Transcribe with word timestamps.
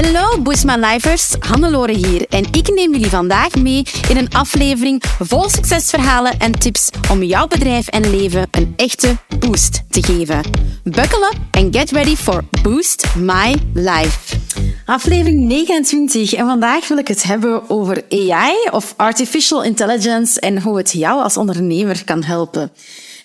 Hallo 0.00 0.42
Boosma 0.42 0.76
Lifers, 0.76 1.34
Hannelore 1.38 1.92
hier 1.92 2.26
en 2.28 2.44
ik 2.52 2.74
neem 2.74 2.92
jullie 2.92 3.10
vandaag 3.10 3.54
mee 3.54 3.82
in 4.08 4.16
een 4.16 4.30
aflevering 4.32 5.02
vol 5.18 5.48
succesverhalen 5.48 6.38
en 6.38 6.58
tips 6.58 6.90
om 7.10 7.22
jouw 7.22 7.46
bedrijf 7.46 7.88
en 7.88 8.10
leven 8.10 8.46
een 8.50 8.72
echte 8.76 9.16
boost 9.38 9.82
te 9.90 10.02
geven. 10.02 10.42
Buckle 10.84 11.32
up 11.32 11.38
and 11.50 11.76
get 11.76 11.90
ready 11.90 12.16
for 12.16 12.44
Boost 12.62 13.14
My 13.16 13.56
Life. 13.74 14.36
Aflevering 14.84 15.48
29 15.48 16.34
en 16.34 16.46
vandaag 16.46 16.88
wil 16.88 16.98
ik 16.98 17.08
het 17.08 17.22
hebben 17.22 17.70
over 17.70 18.04
AI 18.08 18.54
of 18.70 18.94
Artificial 18.96 19.62
Intelligence 19.62 20.40
en 20.40 20.62
hoe 20.62 20.76
het 20.76 20.92
jou 20.92 21.22
als 21.22 21.36
ondernemer 21.36 22.04
kan 22.04 22.22
helpen. 22.22 22.72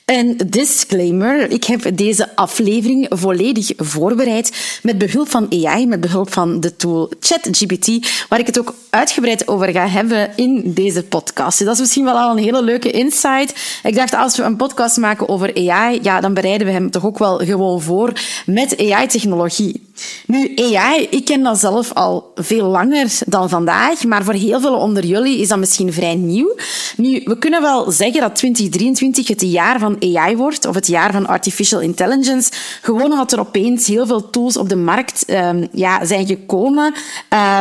Een 0.06 0.38
disclaimer. 0.48 1.52
Ik 1.52 1.64
heb 1.64 1.98
deze 1.98 2.36
aflevering 2.36 3.06
volledig 3.10 3.72
voorbereid 3.78 4.80
met 4.84 4.98
behulp 4.98 5.30
van 5.30 5.48
AI, 5.66 5.88
met 5.88 6.02
behulp 6.02 6.34
van 6.34 6.60
de 6.60 6.76
tool 6.76 7.12
ChatGPT, 7.20 8.08
waar 8.30 8.40
ik 8.40 8.46
het 8.46 8.60
ook 8.60 8.74
uitgebreid 8.90 9.48
over 9.48 9.72
ga 9.72 9.88
hebben 9.88 10.32
in 10.36 10.74
deze 10.74 11.04
podcast. 11.04 11.58
Dus 11.58 11.68
dat 11.68 11.76
is 11.76 11.82
misschien 11.82 12.04
wel 12.04 12.18
al 12.18 12.32
een 12.32 12.44
hele 12.44 12.64
leuke 12.64 12.92
insight. 12.92 13.80
Ik 13.84 13.96
dacht, 13.96 14.14
als 14.14 14.38
we 14.38 14.44
een 14.44 14.56
podcast 14.56 14.98
maken 14.98 15.30
over 15.30 15.70
AI, 15.70 16.00
ja, 16.02 16.20
dan 16.20 16.34
bereiden 16.34 16.68
we 16.68 16.74
hem 16.74 16.92
toch 16.92 17.06
ook 17.06 17.18
wel 17.18 17.38
gewoon 17.38 17.82
voor 17.82 18.14
met 18.46 18.78
AI-technologie. 18.78 19.85
Nu, 20.28 20.54
AI, 20.56 21.08
ik 21.10 21.26
ken 21.26 21.44
dat 21.44 21.60
zelf 21.60 21.94
al 21.94 22.32
veel 22.36 22.68
langer 22.68 23.20
dan 23.26 23.50
vandaag, 23.50 24.04
maar 24.04 24.24
voor 24.24 24.34
heel 24.34 24.60
veel 24.60 24.76
onder 24.76 25.06
jullie 25.06 25.40
is 25.40 25.48
dat 25.48 25.58
misschien 25.58 25.94
vrij 25.94 26.16
nieuw. 26.16 26.56
Nu, 26.98 27.22
we 27.26 27.38
kunnen 27.38 27.62
wel 27.62 27.92
zeggen 27.92 28.22
dat 28.22 28.36
2023 28.36 29.28
het 29.28 29.42
jaar 29.42 29.80
van 29.80 29.98
AI 30.16 30.36
wordt, 30.36 30.66
of 30.66 30.76
het 30.76 30.88
jaar 30.88 31.12
van 31.12 31.28
artificial 31.28 31.82
intelligence, 31.82 32.52
gewoon 32.82 33.12
omdat 33.12 33.32
er 33.32 33.40
opeens 33.40 33.88
heel 33.88 34.06
veel 34.06 34.30
tools 34.30 34.58
op 34.58 34.70
de 34.70 34.76
markt 34.76 35.24
um, 35.28 35.68
ja, 35.72 36.06
zijn 36.06 36.28
gekomen 36.28 36.94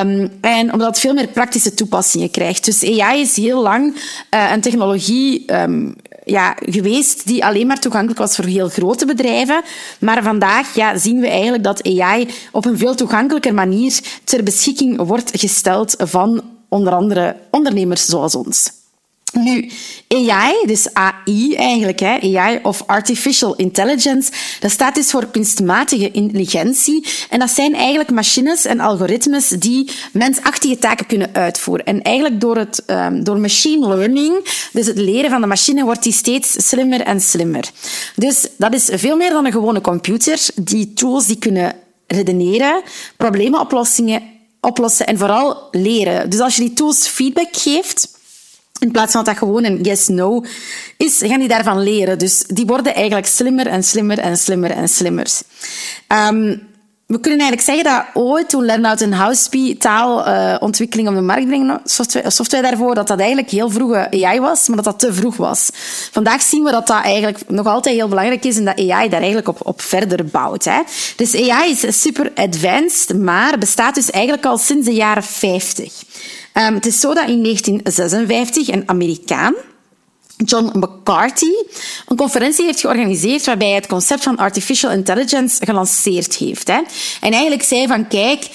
um, 0.02 0.30
en 0.40 0.72
omdat 0.72 0.88
het 0.88 0.98
veel 0.98 1.14
meer 1.14 1.28
praktische 1.28 1.74
toepassingen 1.74 2.30
krijgt. 2.30 2.64
Dus 2.64 3.00
AI 3.00 3.20
is 3.20 3.36
heel 3.36 3.62
lang 3.62 3.94
uh, 3.94 4.50
een 4.52 4.60
technologie 4.60 5.52
um, 5.52 5.94
ja, 6.24 6.56
geweest 6.60 7.26
die 7.26 7.44
alleen 7.44 7.66
maar 7.66 7.80
toegankelijk 7.80 8.18
was 8.18 8.36
voor 8.36 8.44
heel 8.44 8.68
grote 8.68 9.06
bedrijven. 9.06 9.62
Maar 10.00 10.22
vandaag 10.22 10.74
ja, 10.74 10.98
zien 10.98 11.20
we 11.20 11.28
eigenlijk 11.28 11.64
dat 11.64 11.86
AI 11.86 12.28
op 12.52 12.64
een 12.64 12.78
veel 12.78 12.94
toegankelijker 12.94 13.54
manier 13.54 14.00
ter 14.24 14.42
beschikking 14.42 15.06
wordt 15.06 15.30
gesteld 15.40 15.94
van 15.98 16.42
onder 16.68 16.92
andere 16.92 17.36
ondernemers 17.50 18.06
zoals 18.06 18.34
ons. 18.34 18.83
Nu, 19.34 19.70
AI, 20.08 20.54
dus 20.66 20.88
AI 20.92 21.54
eigenlijk, 21.54 22.00
hè, 22.00 22.38
AI 22.38 22.58
of 22.62 22.82
Artificial 22.86 23.54
Intelligence, 23.56 24.32
dat 24.60 24.70
staat 24.70 24.94
dus 24.94 25.10
voor 25.10 25.26
kunstmatige 25.26 26.10
intelligentie. 26.10 27.06
En 27.30 27.38
dat 27.38 27.50
zijn 27.50 27.74
eigenlijk 27.74 28.10
machines 28.10 28.64
en 28.64 28.80
algoritmes 28.80 29.48
die 29.48 29.90
mensachtige 30.12 30.78
taken 30.78 31.06
kunnen 31.06 31.30
uitvoeren. 31.32 31.86
En 31.86 32.02
eigenlijk 32.02 32.40
door, 32.40 32.56
het, 32.56 32.82
um, 32.86 33.24
door 33.24 33.38
machine 33.38 33.88
learning, 33.88 34.48
dus 34.72 34.86
het 34.86 34.98
leren 34.98 35.30
van 35.30 35.40
de 35.40 35.46
machine, 35.46 35.84
wordt 35.84 36.02
die 36.02 36.12
steeds 36.12 36.68
slimmer 36.68 37.00
en 37.00 37.20
slimmer. 37.20 37.70
Dus 38.16 38.48
dat 38.56 38.74
is 38.74 38.88
veel 38.92 39.16
meer 39.16 39.30
dan 39.30 39.46
een 39.46 39.52
gewone 39.52 39.80
computer. 39.80 40.40
Die 40.54 40.92
tools 40.92 41.26
die 41.26 41.38
kunnen 41.38 41.74
redeneren, 42.06 42.82
problemen 43.16 43.60
oplossingen, 43.60 44.22
oplossen 44.60 45.06
en 45.06 45.18
vooral 45.18 45.68
leren. 45.70 46.30
Dus 46.30 46.40
als 46.40 46.56
je 46.56 46.60
die 46.60 46.72
tools 46.72 47.06
feedback 47.06 47.48
geeft, 47.56 48.13
in 48.78 48.90
plaats 48.90 49.12
van 49.12 49.24
dat 49.24 49.34
dat 49.34 49.48
gewoon 49.48 49.64
een 49.64 49.80
yes-no 49.82 50.44
is, 50.96 51.22
gaan 51.24 51.38
die 51.38 51.48
daarvan 51.48 51.82
leren. 51.82 52.18
Dus 52.18 52.44
die 52.46 52.66
worden 52.66 52.94
eigenlijk 52.94 53.26
slimmer 53.26 53.66
en 53.66 53.84
slimmer 53.84 54.18
en 54.18 54.36
slimmer 54.36 54.70
en 54.70 54.88
slimmer. 54.88 55.26
Um, 56.08 56.72
we 57.06 57.20
kunnen 57.20 57.40
eigenlijk 57.40 57.68
zeggen 57.68 57.84
dat 57.84 58.22
ooit, 58.22 58.48
toen 58.48 58.64
Lernout 58.64 59.00
en 59.00 59.12
Houseby 59.12 59.78
taalontwikkeling 59.78 61.08
uh, 61.08 61.14
op 61.14 61.20
de 61.20 61.26
markt 61.26 61.46
brengen, 61.46 61.80
software, 61.84 62.30
software 62.30 62.62
daarvoor, 62.62 62.94
dat 62.94 63.06
dat 63.06 63.18
eigenlijk 63.18 63.50
heel 63.50 63.70
vroege 63.70 64.24
AI 64.24 64.40
was, 64.40 64.68
maar 64.68 64.76
dat 64.76 64.84
dat 64.84 64.98
te 64.98 65.14
vroeg 65.14 65.36
was. 65.36 65.70
Vandaag 66.10 66.42
zien 66.42 66.64
we 66.64 66.70
dat 66.70 66.86
dat 66.86 67.02
eigenlijk 67.02 67.48
nog 67.48 67.66
altijd 67.66 67.96
heel 67.96 68.08
belangrijk 68.08 68.44
is 68.44 68.56
en 68.56 68.64
dat 68.64 68.78
AI 68.78 69.08
daar 69.08 69.20
eigenlijk 69.20 69.48
op, 69.48 69.66
op 69.66 69.80
verder 69.80 70.24
bouwt. 70.24 70.64
Hè. 70.64 70.80
Dus 71.16 71.50
AI 71.50 71.70
is 71.70 72.00
super 72.00 72.32
advanced, 72.34 73.18
maar 73.18 73.58
bestaat 73.58 73.94
dus 73.94 74.10
eigenlijk 74.10 74.46
al 74.46 74.58
sinds 74.58 74.86
de 74.86 74.94
jaren 74.94 75.22
50. 75.22 76.02
Um, 76.58 76.74
het 76.74 76.86
is 76.86 77.00
zo 77.00 77.14
dat 77.14 77.28
in 77.28 77.42
1956 77.42 78.68
een 78.68 78.88
Amerikaan, 78.88 79.54
John 80.36 80.78
McCarthy, 80.78 81.52
een 82.06 82.16
conferentie 82.16 82.64
heeft 82.64 82.80
georganiseerd 82.80 83.44
waarbij 83.44 83.66
hij 83.66 83.76
het 83.76 83.86
concept 83.86 84.22
van 84.22 84.36
artificial 84.36 84.90
intelligence 84.90 85.64
gelanceerd 85.66 86.34
heeft. 86.34 86.68
Hè. 86.68 86.80
En 87.20 87.32
eigenlijk 87.32 87.62
zei 87.62 87.86
van, 87.86 88.08
kijk, 88.08 88.48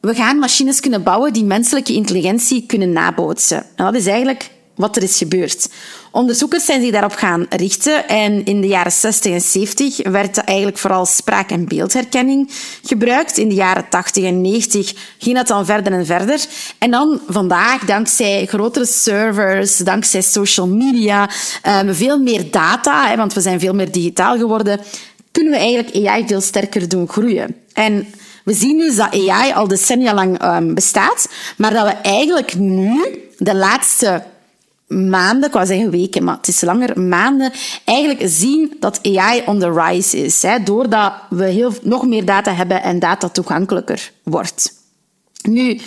we 0.00 0.14
gaan 0.14 0.38
machines 0.38 0.80
kunnen 0.80 1.02
bouwen 1.02 1.32
die 1.32 1.44
menselijke 1.44 1.92
intelligentie 1.92 2.66
kunnen 2.66 2.92
nabootsen. 2.92 3.66
En 3.76 3.84
dat 3.84 3.94
is 3.94 4.06
eigenlijk 4.06 4.50
wat 4.74 4.96
er 4.96 5.02
is 5.02 5.18
gebeurd. 5.18 5.68
Onderzoekers 6.10 6.64
zijn 6.64 6.82
zich 6.82 6.92
daarop 6.92 7.14
gaan 7.14 7.46
richten 7.48 8.08
en 8.08 8.44
in 8.44 8.60
de 8.60 8.66
jaren 8.66 8.92
60 8.92 9.32
en 9.32 9.40
70 9.40 10.08
werd 10.10 10.38
eigenlijk 10.38 10.78
vooral 10.78 11.06
spraak- 11.06 11.50
en 11.50 11.68
beeldherkenning 11.68 12.50
gebruikt. 12.82 13.38
In 13.38 13.48
de 13.48 13.54
jaren 13.54 13.88
80 13.88 14.24
en 14.24 14.40
90 14.40 14.94
ging 15.18 15.36
dat 15.36 15.46
dan 15.46 15.64
verder 15.64 15.92
en 15.92 16.06
verder. 16.06 16.44
En 16.78 16.90
dan 16.90 17.20
vandaag, 17.28 17.84
dankzij 17.84 18.46
grotere 18.46 18.86
servers, 18.86 19.76
dankzij 19.76 20.22
social 20.22 20.68
media, 20.68 21.30
um, 21.80 21.94
veel 21.94 22.18
meer 22.18 22.50
data, 22.50 23.16
want 23.16 23.34
we 23.34 23.40
zijn 23.40 23.60
veel 23.60 23.74
meer 23.74 23.92
digitaal 23.92 24.36
geworden, 24.36 24.80
kunnen 25.30 25.52
we 25.52 25.58
eigenlijk 25.58 26.06
AI 26.06 26.26
veel 26.26 26.40
sterker 26.40 26.88
doen 26.88 27.08
groeien. 27.08 27.56
En 27.72 28.06
we 28.44 28.54
zien 28.54 28.78
dus 28.78 28.96
dat 28.96 29.28
AI 29.28 29.52
al 29.52 29.68
decennia 29.68 30.14
lang 30.14 30.44
um, 30.44 30.74
bestaat, 30.74 31.28
maar 31.56 31.72
dat 31.72 31.86
we 31.86 31.92
eigenlijk 31.92 32.56
nu 32.56 33.00
de 33.38 33.54
laatste 33.54 34.22
maanden, 34.86 35.48
ik 35.48 35.54
wou 35.54 35.66
zeggen 35.66 35.90
weken, 35.90 36.24
maar 36.24 36.36
het 36.36 36.48
is 36.48 36.60
langer, 36.60 37.00
maanden, 37.00 37.52
eigenlijk 37.84 38.28
zien 38.28 38.76
dat 38.80 39.00
AI 39.02 39.42
on 39.46 39.58
the 39.58 39.72
rise 39.72 40.16
is. 40.16 40.42
Hè, 40.42 40.62
doordat 40.62 41.12
we 41.30 41.44
heel, 41.44 41.72
nog 41.82 42.06
meer 42.06 42.24
data 42.24 42.54
hebben 42.54 42.82
en 42.82 42.98
data 42.98 43.28
toegankelijker 43.28 44.12
wordt. 44.22 44.72
Nu, 45.42 45.80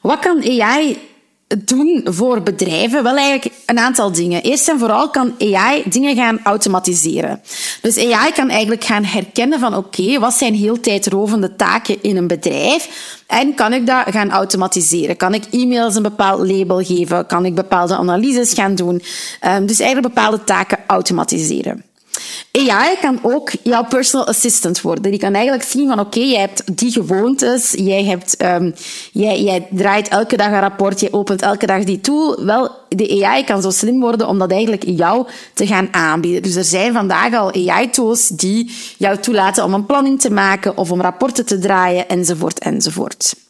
wat 0.00 0.18
kan 0.18 0.60
AI 0.60 0.98
doen 1.46 2.02
voor 2.04 2.42
bedrijven? 2.42 3.02
Wel 3.02 3.16
eigenlijk 3.16 3.54
een 3.66 3.78
aantal 3.78 4.12
dingen. 4.12 4.42
Eerst 4.42 4.68
en 4.68 4.78
vooral 4.78 5.10
kan 5.10 5.34
AI 5.38 5.82
dingen 5.86 6.16
gaan 6.16 6.40
automatiseren. 6.42 7.42
Dus 7.80 7.98
AI 7.98 8.32
kan 8.32 8.48
eigenlijk 8.48 8.84
gaan 8.84 9.04
herkennen 9.04 9.60
van 9.60 9.76
oké, 9.76 10.18
wat 10.18 10.34
zijn 10.34 10.54
heel 10.54 10.80
tijdrovende 10.80 11.56
taken 11.56 12.02
in 12.02 12.16
een 12.16 12.26
bedrijf? 12.26 12.88
En 13.26 13.54
kan 13.54 13.72
ik 13.72 13.86
dat 13.86 14.04
gaan 14.06 14.30
automatiseren? 14.30 15.16
Kan 15.16 15.34
ik 15.34 15.44
e-mails 15.50 15.94
een 15.94 16.02
bepaald 16.02 16.50
label 16.50 16.84
geven? 16.84 17.26
Kan 17.26 17.44
ik 17.44 17.54
bepaalde 17.54 17.96
analyses 17.96 18.52
gaan 18.52 18.74
doen? 18.74 19.02
Um, 19.46 19.66
dus 19.66 19.80
eigenlijk 19.80 20.14
bepaalde 20.14 20.44
taken 20.44 20.78
automatiseren. 20.86 21.84
AI 22.52 22.96
kan 23.00 23.18
ook 23.22 23.50
jouw 23.62 23.84
personal 23.84 24.26
assistant 24.26 24.80
worden. 24.80 25.10
Die 25.10 25.20
kan 25.20 25.34
eigenlijk 25.34 25.64
zien 25.64 25.88
van 25.88 26.00
oké, 26.00 26.20
jij 26.20 26.40
hebt 26.40 26.78
die 26.78 26.92
gewoontes, 26.92 27.74
jij, 27.78 28.04
hebt, 28.04 28.42
um, 28.42 28.74
jij, 29.12 29.42
jij 29.42 29.66
draait 29.70 30.08
elke 30.08 30.36
dag 30.36 30.46
een 30.46 30.60
rapport, 30.60 31.00
je 31.00 31.12
opent 31.12 31.42
elke 31.42 31.66
dag 31.66 31.84
die 31.84 32.00
tool. 32.00 32.44
Wel, 32.44 32.70
de 32.88 33.24
AI 33.24 33.44
kan 33.44 33.62
zo 33.62 33.70
slim 33.70 34.00
worden 34.00 34.28
om 34.28 34.38
dat 34.38 34.50
eigenlijk 34.50 34.84
jou 34.86 35.26
te 35.54 35.66
gaan 35.66 35.88
aanbieden. 35.90 36.42
Dus 36.42 36.54
er 36.54 36.64
zijn 36.64 36.92
vandaag 36.92 37.34
al 37.34 37.52
AI-tools 37.52 38.28
die 38.28 38.74
jou 38.98 39.18
toelaten 39.18 39.64
om 39.64 39.74
een 39.74 39.86
planning 39.86 40.20
te 40.20 40.30
maken 40.30 40.76
of 40.76 40.90
om 40.90 41.00
rapporten 41.00 41.46
te 41.46 41.58
draaien 41.58 42.08
enzovoort 42.08 42.58
enzovoort. 42.58 43.45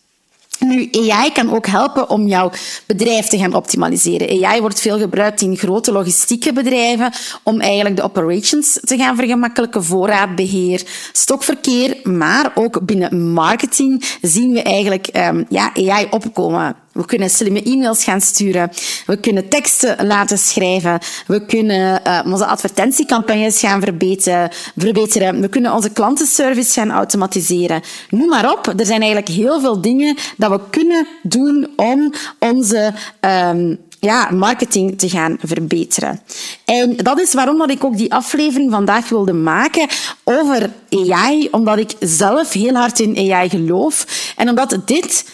Nu, 0.58 0.88
AI 0.92 1.32
kan 1.32 1.54
ook 1.54 1.66
helpen 1.66 2.08
om 2.08 2.26
jouw 2.26 2.50
bedrijf 2.86 3.26
te 3.26 3.38
gaan 3.38 3.54
optimaliseren. 3.54 4.44
AI 4.44 4.60
wordt 4.60 4.80
veel 4.80 4.98
gebruikt 4.98 5.40
in 5.40 5.56
grote 5.56 5.92
logistieke 5.92 6.52
bedrijven 6.52 7.12
om 7.42 7.60
eigenlijk 7.60 7.96
de 7.96 8.02
operations 8.02 8.80
te 8.80 8.96
gaan 8.96 9.16
vergemakkelijken, 9.16 9.84
voorraadbeheer, 9.84 10.82
stokverkeer, 11.12 11.96
maar 12.02 12.52
ook 12.54 12.86
binnen 12.86 13.32
marketing 13.32 14.18
zien 14.20 14.52
we 14.52 14.62
eigenlijk 14.62 15.08
um, 15.16 15.46
ja, 15.48 15.72
AI 15.74 16.06
opkomen. 16.10 16.76
We 16.96 17.06
kunnen 17.06 17.30
slimme 17.30 17.62
e-mails 17.62 18.04
gaan 18.04 18.20
sturen. 18.20 18.70
We 19.06 19.16
kunnen 19.16 19.48
teksten 19.48 20.06
laten 20.06 20.38
schrijven. 20.38 20.98
We 21.26 21.46
kunnen 21.46 22.00
uh, 22.06 22.20
onze 22.26 22.46
advertentiecampagnes 22.46 23.60
gaan 23.60 23.80
verbeteren. 23.80 25.40
We 25.40 25.48
kunnen 25.48 25.72
onze 25.72 25.90
klantenservice 25.90 26.72
gaan 26.72 26.90
automatiseren. 26.90 27.82
Noem 28.10 28.28
maar 28.28 28.52
op. 28.52 28.66
Er 28.66 28.86
zijn 28.86 29.00
eigenlijk 29.00 29.30
heel 29.32 29.60
veel 29.60 29.80
dingen 29.80 30.16
dat 30.36 30.50
we 30.50 30.60
kunnen 30.70 31.06
doen 31.22 31.68
om 31.76 32.12
onze 32.38 32.92
um, 33.20 33.78
ja, 34.00 34.30
marketing 34.30 34.98
te 34.98 35.08
gaan 35.08 35.38
verbeteren. 35.40 36.20
En 36.64 36.96
dat 36.96 37.20
is 37.20 37.34
waarom 37.34 37.58
dat 37.58 37.70
ik 37.70 37.84
ook 37.84 37.96
die 37.96 38.14
aflevering 38.14 38.70
vandaag 38.70 39.08
wilde 39.08 39.32
maken 39.32 39.88
over 40.24 40.70
AI, 40.90 41.48
omdat 41.50 41.78
ik 41.78 41.92
zelf 42.00 42.52
heel 42.52 42.74
hard 42.74 43.00
in 43.00 43.32
AI 43.32 43.48
geloof 43.48 44.06
en 44.36 44.48
omdat 44.48 44.78
dit 44.84 45.24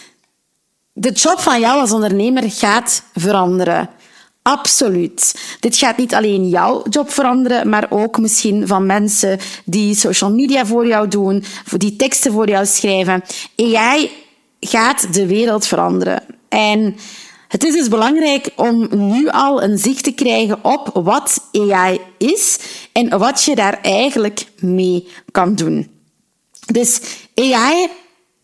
de 0.93 1.11
job 1.11 1.39
van 1.39 1.59
jou 1.59 1.79
als 1.79 1.91
ondernemer 1.91 2.51
gaat 2.51 3.03
veranderen. 3.13 3.89
Absoluut. 4.41 5.41
Dit 5.59 5.75
gaat 5.75 5.97
niet 5.97 6.13
alleen 6.13 6.49
jouw 6.49 6.83
job 6.89 7.11
veranderen, 7.11 7.69
maar 7.69 7.85
ook 7.89 8.17
misschien 8.17 8.67
van 8.67 8.85
mensen 8.85 9.39
die 9.65 9.95
social 9.95 10.31
media 10.31 10.65
voor 10.65 10.87
jou 10.87 11.07
doen, 11.07 11.43
die 11.77 11.95
teksten 11.95 12.31
voor 12.31 12.49
jou 12.49 12.65
schrijven. 12.65 13.23
AI 13.57 14.11
gaat 14.59 15.13
de 15.13 15.25
wereld 15.25 15.67
veranderen. 15.67 16.23
En 16.49 16.95
het 17.47 17.63
is 17.63 17.73
dus 17.73 17.87
belangrijk 17.87 18.49
om 18.55 18.87
nu 18.91 19.29
al 19.29 19.63
een 19.63 19.77
zicht 19.77 20.03
te 20.03 20.11
krijgen 20.11 20.63
op 20.63 20.89
wat 20.93 21.49
AI 21.51 21.99
is 22.17 22.59
en 22.91 23.19
wat 23.19 23.43
je 23.43 23.55
daar 23.55 23.79
eigenlijk 23.81 24.45
mee 24.59 25.07
kan 25.31 25.55
doen. 25.55 25.91
Dus 26.65 27.01
AI 27.35 27.89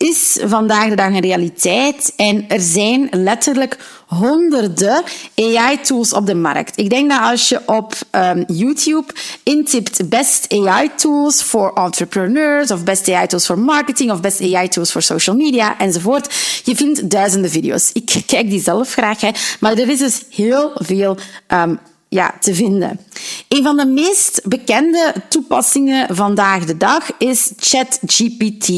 is 0.08 0.40
vandaag 0.44 0.90
de 0.90 0.96
dag 0.96 1.08
een 1.08 1.20
realiteit 1.20 2.14
en 2.16 2.46
er 2.50 2.60
zijn 2.60 3.08
letterlijk 3.12 3.78
honderden 4.08 5.04
AI-tools 5.36 6.14
op 6.14 6.26
de 6.26 6.36
markt. 6.36 6.78
Ik 6.78 6.90
denk 6.90 7.10
dat 7.10 7.22
als 7.22 7.50
je 7.50 7.62
op 7.66 7.94
um, 8.12 8.44
YouTube 8.48 9.14
intipt 9.44 10.10
best 10.10 10.54
AI-tools 10.54 11.44
voor 11.44 11.74
entrepreneurs 11.74 12.72
of 12.72 12.84
best 12.84 13.10
AI-tools 13.10 13.46
voor 13.46 13.60
marketing 13.60 14.12
of 14.12 14.22
best 14.22 14.42
AI-tools 14.42 14.92
voor 14.92 15.02
social 15.02 15.36
media 15.36 15.78
enzovoort, 15.80 16.34
je 16.64 16.76
vindt 16.76 17.10
duizenden 17.10 17.52
video's. 17.52 17.90
Ik 17.94 18.24
kijk 18.26 18.50
die 18.50 18.62
zelf 18.62 18.92
graag, 18.92 19.22
hè, 19.22 19.30
maar 19.60 19.78
er 19.78 19.90
is 19.90 20.00
dus 20.00 20.24
heel 20.30 20.72
veel 20.76 21.18
um, 21.48 21.80
ja, 22.10 22.34
te 22.40 22.56
vinden. 22.56 23.00
Een 23.48 23.64
van 23.64 23.78
de 23.78 23.86
meest 23.86 24.42
bekende 24.44 25.14
toepassingen 25.30 26.16
vandaag 26.16 26.66
de 26.66 26.78
dag 26.78 27.10
is 27.18 27.52
ChatGPT. 27.58 28.70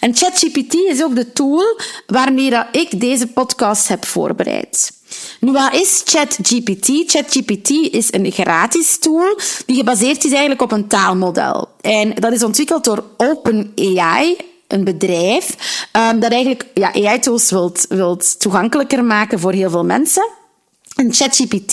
En 0.00 0.16
ChatGPT 0.16 0.74
is 0.74 1.02
ook 1.02 1.14
de 1.14 1.32
tool 1.32 1.80
waarmee 2.06 2.50
dat 2.50 2.66
ik 2.72 3.00
deze 3.00 3.26
podcast 3.26 3.88
heb 3.88 4.04
voorbereid. 4.04 4.92
Nu, 5.40 5.52
wat 5.52 5.74
is 5.74 6.02
ChatGPT? 6.04 6.86
ChatGPT 7.06 7.70
is 7.70 8.12
een 8.12 8.30
gratis 8.32 8.98
tool 8.98 9.38
die 9.66 9.76
gebaseerd 9.76 10.24
is 10.24 10.30
eigenlijk 10.30 10.62
op 10.62 10.72
een 10.72 10.86
taalmodel. 10.86 11.68
En 11.80 12.14
dat 12.14 12.32
is 12.32 12.42
ontwikkeld 12.42 12.84
door 12.84 13.04
OpenAI, 13.16 14.36
een 14.66 14.84
bedrijf 14.84 15.56
um, 15.92 16.20
dat 16.20 16.30
eigenlijk 16.30 16.66
ja, 16.74 16.92
AI-tools 16.94 17.50
wilt, 17.50 17.86
wilt 17.88 18.40
toegankelijker 18.40 19.04
maken 19.04 19.38
voor 19.38 19.52
heel 19.52 19.70
veel 19.70 19.84
mensen. 19.84 20.28
En 21.00 21.14
ChatGPT 21.14 21.72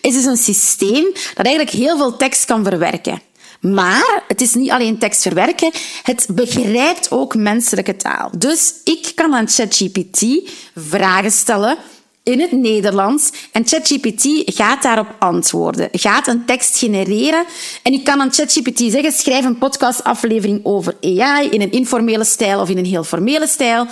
is 0.00 0.14
dus 0.14 0.24
een 0.24 0.36
systeem 0.36 1.04
dat 1.34 1.46
eigenlijk 1.46 1.76
heel 1.76 1.96
veel 1.96 2.16
tekst 2.16 2.44
kan 2.44 2.64
verwerken. 2.64 3.20
Maar 3.60 4.22
het 4.28 4.40
is 4.40 4.54
niet 4.54 4.70
alleen 4.70 4.98
tekst 4.98 5.22
verwerken, 5.22 5.70
het 6.02 6.26
begrijpt 6.30 7.10
ook 7.10 7.34
menselijke 7.34 7.96
taal. 7.96 8.30
Dus 8.38 8.74
ik 8.84 9.12
kan 9.14 9.34
aan 9.34 9.48
ChatGPT 9.48 10.50
vragen 10.74 11.30
stellen 11.30 11.76
in 12.22 12.40
het 12.40 12.52
Nederlands 12.52 13.30
en 13.52 13.66
ChatGPT 13.66 14.42
gaat 14.44 14.82
daarop 14.82 15.14
antwoorden. 15.18 15.88
Gaat 15.92 16.26
een 16.26 16.44
tekst 16.44 16.78
genereren 16.78 17.44
en 17.82 17.92
ik 17.92 18.04
kan 18.04 18.20
aan 18.20 18.32
ChatGPT 18.32 18.78
zeggen: 18.78 19.12
schrijf 19.12 19.44
een 19.44 19.58
podcastaflevering 19.58 20.60
over 20.62 20.96
AI 21.00 21.48
in 21.48 21.60
een 21.60 21.72
informele 21.72 22.24
stijl 22.24 22.60
of 22.60 22.68
in 22.68 22.78
een 22.78 22.84
heel 22.84 23.04
formele 23.04 23.46
stijl. 23.46 23.86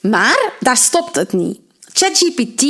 Maar 0.00 0.52
daar 0.60 0.76
stopt 0.76 1.16
het 1.16 1.32
niet. 1.32 1.58
ChatGPT 1.92 2.64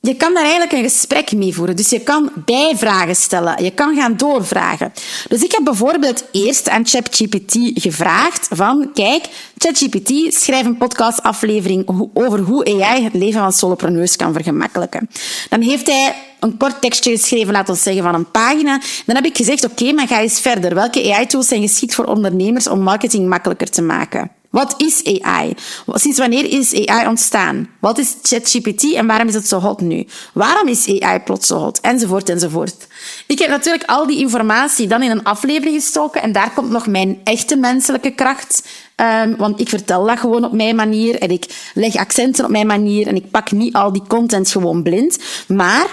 je 0.00 0.16
kan 0.16 0.34
daar 0.34 0.42
eigenlijk 0.42 0.72
een 0.72 0.82
gesprek 0.82 1.32
mee 1.32 1.54
voeren. 1.54 1.76
Dus 1.76 1.88
je 1.88 2.00
kan 2.00 2.30
bijvragen 2.34 3.16
stellen. 3.16 3.64
Je 3.64 3.70
kan 3.70 3.96
gaan 3.96 4.16
doorvragen. 4.16 4.92
Dus 5.28 5.42
ik 5.42 5.52
heb 5.52 5.64
bijvoorbeeld 5.64 6.24
eerst 6.32 6.68
aan 6.68 6.86
ChatGPT 6.86 7.56
gevraagd 7.74 8.48
van, 8.50 8.90
kijk, 8.94 9.24
ChatGPT, 9.56 10.34
schrijf 10.34 10.64
een 10.64 10.76
podcastaflevering 10.76 12.10
over 12.14 12.38
hoe 12.38 12.82
AI 12.82 13.04
het 13.04 13.14
leven 13.14 13.40
van 13.40 13.52
solopreneurs 13.52 14.16
kan 14.16 14.32
vergemakkelijken. 14.32 15.10
Dan 15.48 15.60
heeft 15.60 15.86
hij 15.86 16.14
een 16.40 16.56
kort 16.56 16.80
tekstje 16.80 17.10
geschreven, 17.10 17.52
laten 17.52 17.74
we 17.74 17.80
zeggen, 17.80 18.02
van 18.02 18.14
een 18.14 18.30
pagina. 18.30 18.80
Dan 19.06 19.14
heb 19.16 19.24
ik 19.24 19.36
gezegd, 19.36 19.64
oké, 19.64 19.92
maar 19.92 20.06
ga 20.06 20.20
eens 20.20 20.40
verder. 20.40 20.74
Welke 20.74 21.14
AI-tools 21.14 21.48
zijn 21.48 21.62
geschikt 21.62 21.94
voor 21.94 22.04
ondernemers 22.04 22.68
om 22.68 22.80
marketing 22.80 23.28
makkelijker 23.28 23.70
te 23.70 23.82
maken? 23.82 24.30
Wat 24.50 24.74
is 24.76 25.20
AI? 25.22 25.54
Sinds 25.86 26.18
wanneer 26.18 26.44
is 26.44 26.86
AI 26.86 27.06
ontstaan? 27.06 27.68
Wat 27.80 27.98
is 27.98 28.16
ChatGPT 28.22 28.92
en 28.94 29.06
waarom 29.06 29.28
is 29.28 29.34
het 29.34 29.48
zo 29.48 29.58
hot 29.58 29.80
nu? 29.80 30.06
Waarom 30.32 30.68
is 30.68 31.00
AI 31.00 31.18
plots 31.20 31.46
zo 31.46 31.58
hot? 31.58 31.80
Enzovoort, 31.80 32.28
enzovoort. 32.28 32.86
Ik 33.26 33.38
heb 33.38 33.48
natuurlijk 33.48 33.84
al 33.84 34.06
die 34.06 34.18
informatie 34.18 34.86
dan 34.86 35.02
in 35.02 35.10
een 35.10 35.24
aflevering 35.24 35.76
gestoken 35.82 36.22
en 36.22 36.32
daar 36.32 36.52
komt 36.54 36.70
nog 36.70 36.86
mijn 36.86 37.20
echte 37.24 37.56
menselijke 37.56 38.10
kracht. 38.10 38.68
Um, 38.96 39.36
want 39.36 39.60
ik 39.60 39.68
vertel 39.68 40.06
dat 40.06 40.18
gewoon 40.18 40.44
op 40.44 40.52
mijn 40.52 40.76
manier 40.76 41.18
en 41.18 41.30
ik 41.30 41.70
leg 41.74 41.96
accenten 41.96 42.44
op 42.44 42.50
mijn 42.50 42.66
manier 42.66 43.06
en 43.06 43.16
ik 43.16 43.30
pak 43.30 43.50
niet 43.50 43.74
al 43.74 43.92
die 43.92 44.06
content 44.08 44.50
gewoon 44.50 44.82
blind. 44.82 45.18
Maar 45.48 45.86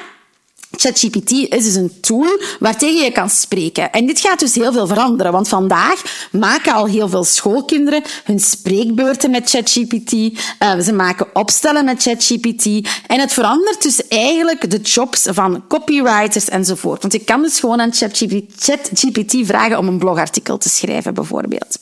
ChatGPT 0.72 1.32
is 1.32 1.64
dus 1.64 1.76
een 1.76 2.00
tool 2.02 2.40
waartegen 2.60 3.04
je 3.04 3.12
kan 3.12 3.30
spreken. 3.30 3.92
En 3.92 4.06
dit 4.06 4.20
gaat 4.20 4.40
dus 4.40 4.56
heel 4.56 4.72
veel 4.72 4.88
veranderen, 4.88 5.32
want 5.32 5.48
vandaag 5.48 6.02
maken 6.32 6.74
al 6.74 6.86
heel 6.86 7.10
veel 7.10 7.24
schoolkinderen 7.24 8.04
hun 8.24 8.40
spreekbeurten 8.40 9.32
met 9.32 9.50
ChatGPT. 9.50 10.12
Uh, 10.14 10.80
ze 10.80 10.94
maken 10.94 11.28
opstellen 11.34 11.86
met 11.86 12.02
ChatGPT. 12.02 12.66
En 13.08 13.20
het 13.20 13.34
verandert 13.34 13.84
dus 13.84 14.08
eigenlijk 14.08 14.70
de 14.70 14.80
jobs 14.80 15.28
van 15.30 15.64
copywriters 15.68 16.50
enzovoort. 16.50 17.02
Want 17.02 17.14
je 17.14 17.24
kan 17.24 17.42
dus 17.42 17.60
gewoon 17.60 17.82
aan 17.82 17.94
ChatGPT 18.60 19.36
vragen 19.46 19.78
om 19.78 19.88
een 19.88 20.00
blogartikel 20.00 20.58
te 20.58 20.70
schrijven, 20.70 21.14
bijvoorbeeld. 21.14 21.78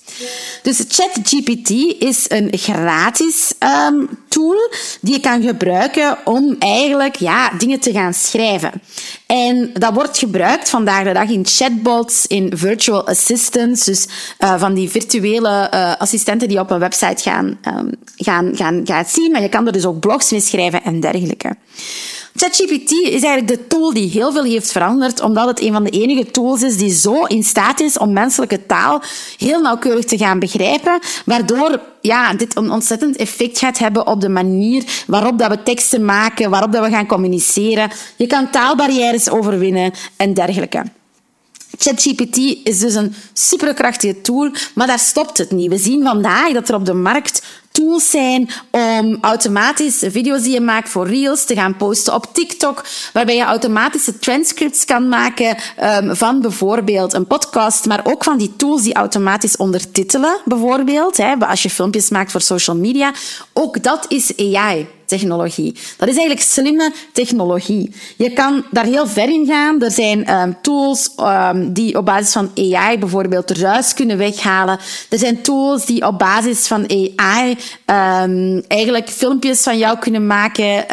Dus 0.62 0.84
ChatGPT 0.88 1.70
is 2.00 2.26
een 2.28 2.50
gratis 2.52 3.54
um, 3.90 4.10
tool 4.28 4.72
die 5.02 5.14
je 5.14 5.20
kan 5.20 5.42
gebruiken 5.42 6.18
om 6.26 6.56
eigenlijk 6.60 7.16
ja, 7.16 7.50
dingen 7.50 7.80
te 7.80 7.92
gaan 7.92 8.14
schrijven. 8.14 8.72
En 9.26 9.70
dat 9.74 9.94
wordt 9.94 10.18
gebruikt 10.18 10.70
vandaag 10.70 11.04
de 11.04 11.14
dag 11.14 11.30
in 11.30 11.46
chatbots, 11.46 12.28
in 12.28 12.52
virtual 12.56 13.08
assistants, 13.08 13.86
dus 13.86 14.08
uh, 14.40 14.60
van 14.60 14.74
die 14.74 14.90
virtuele 14.90 15.72
uh, 15.74 15.96
assistenten 15.98 16.48
die 16.48 16.60
op 16.60 16.72
een 16.72 16.80
website 16.80 17.22
gaan, 17.22 17.60
um, 17.68 17.90
gaan, 18.16 18.52
gaan, 18.56 18.82
gaan 18.84 19.06
zien. 19.06 19.32
Maar 19.32 19.42
je 19.42 19.50
kan 19.50 19.66
er 19.66 19.74
dus 19.74 19.86
ook 19.86 20.00
blogs 20.00 20.32
mee 20.32 20.42
schrijven 20.42 20.84
en 20.84 21.00
dergelijke. 21.00 21.56
ChatGPT 22.36 22.92
is 22.92 23.24
eigenlijk 23.24 23.48
de 23.48 23.68
tool 23.68 23.94
die 23.94 24.10
heel 24.10 24.32
veel 24.32 24.44
heeft 24.44 24.72
veranderd, 24.72 25.22
omdat 25.22 25.48
het 25.48 25.62
een 25.62 25.74
van 25.74 25.84
de 25.84 25.90
enige 25.90 26.32
tools 26.32 26.62
is 26.62 26.78
die 26.78 26.94
zo 26.94 27.24
in 27.24 27.44
staat 27.44 27.80
is 27.80 27.98
om 27.98 28.14
menselijke 28.14 28.66
taal 28.66 29.02
heel 29.38 29.62
nauwkeurig 29.62 30.06
te 30.06 30.18
gaan 30.18 30.40
begrijpen, 30.40 31.00
waardoor 31.26 31.80
ja, 32.02 32.34
dit 32.34 32.56
een 32.56 32.72
ontzettend 32.72 33.16
effect 33.16 33.60
gaat 33.60 33.78
hebben 33.78 34.08
op 34.08 34.22
de 34.22 34.30
manier 34.30 35.04
waarop 35.08 35.38
dat 35.40 35.50
we 35.50 35.64
teksten 35.64 36.06
maken, 36.06 36.50
waarop 36.50 36.72
dat 36.72 36.86
we 36.86 36.92
gaan 36.92 37.08
communiceren. 37.08 37.92
Je 38.16 38.28
kan 38.28 38.50
taalbarrières 38.50 39.30
overwinnen 39.30 39.92
en 40.18 40.34
dergelijke. 40.34 40.84
ChatGPT 41.78 42.38
is 42.64 42.80
dus 42.80 42.96
een 42.96 43.16
superkrachtige 43.34 44.22
tool, 44.22 44.52
maar 44.76 44.88
daar 44.88 45.00
stopt 45.00 45.38
het 45.38 45.52
niet. 45.52 45.70
We 45.70 45.78
zien 45.78 46.04
vandaag 46.04 46.54
dat 46.54 46.70
er 46.70 46.76
op 46.76 46.86
de 46.86 46.94
markt 46.94 47.42
tools 47.72 48.10
zijn 48.10 48.50
om 48.72 49.18
automatisch 49.22 50.04
video's 50.08 50.42
die 50.42 50.54
je 50.54 50.62
maakt 50.62 50.90
voor 50.90 51.08
Reels 51.08 51.46
te 51.46 51.56
gaan 51.56 51.78
posten 51.78 52.14
op 52.14 52.34
TikTok, 52.34 52.86
waarbij 53.14 53.36
je 53.36 53.44
automatische 53.44 54.20
transcripts 54.20 54.86
kan 54.86 55.08
maken 55.08 55.58
um, 55.84 56.16
van 56.16 56.42
bijvoorbeeld 56.42 57.14
een 57.14 57.28
podcast, 57.28 57.86
maar 57.86 58.02
ook 58.04 58.24
van 58.24 58.38
die 58.38 58.56
tools 58.56 58.84
die 58.84 58.94
automatisch 58.94 59.58
ondertitelen, 59.58 60.38
bijvoorbeeld, 60.46 61.18
hè, 61.18 61.36
als 61.36 61.64
je 61.64 61.70
filmpjes 61.70 62.10
maakt 62.10 62.32
voor 62.32 62.42
social 62.42 62.78
media. 62.78 63.14
Ook 63.54 63.84
dat 63.84 64.06
is 64.08 64.38
AI 64.38 64.88
technologie. 65.14 65.74
Dat 65.98 66.08
is 66.08 66.16
eigenlijk 66.18 66.42
slimme 66.48 66.94
technologie. 67.12 67.92
Je 68.16 68.30
kan 68.34 68.64
daar 68.72 68.86
heel 68.86 69.08
ver 69.08 69.30
in 69.30 69.46
gaan. 69.46 69.82
Er 69.82 69.92
zijn 69.92 70.34
um, 70.34 70.58
tools 70.62 71.10
um, 71.20 71.74
die 71.74 71.98
op 71.98 72.06
basis 72.06 72.32
van 72.32 72.52
AI 72.56 72.98
bijvoorbeeld 72.98 73.52
ruis 73.52 73.94
kunnen 73.94 74.18
weghalen. 74.18 74.80
Er 75.10 75.18
zijn 75.18 75.42
tools 75.42 75.86
die 75.86 76.08
op 76.08 76.20
basis 76.20 76.68
van 76.68 76.90
AI 77.16 77.58
ehm, 77.86 78.62
eigenlijk 78.68 79.10
filmpjes 79.10 79.62
van 79.62 79.78
jou 79.78 79.98
kunnen 80.00 80.28
maken 80.28 80.86